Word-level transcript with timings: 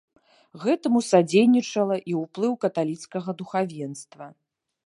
Гэтаму 0.63 1.01
садзейнічала 1.09 1.95
і 2.13 2.17
ўплыў 2.23 2.53
каталіцкага 2.67 3.29
духавенства. 3.43 4.25